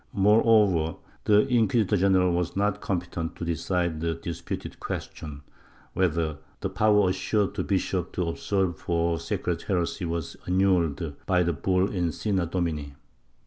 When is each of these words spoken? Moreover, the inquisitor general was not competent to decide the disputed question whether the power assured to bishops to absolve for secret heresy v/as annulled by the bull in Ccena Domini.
Moreover, 0.13 0.95
the 1.25 1.47
inquisitor 1.47 1.95
general 1.95 2.33
was 2.33 2.55
not 2.55 2.81
competent 2.81 3.35
to 3.35 3.45
decide 3.45 3.99
the 4.01 4.15
disputed 4.15 4.79
question 4.79 5.43
whether 5.93 6.37
the 6.61 6.71
power 6.71 7.11
assured 7.11 7.53
to 7.53 7.63
bishops 7.63 8.09
to 8.13 8.27
absolve 8.29 8.79
for 8.79 9.19
secret 9.19 9.61
heresy 9.61 10.05
v/as 10.05 10.37
annulled 10.47 11.17
by 11.27 11.43
the 11.43 11.53
bull 11.53 11.87
in 11.91 12.07
Ccena 12.09 12.49
Domini. 12.49 12.95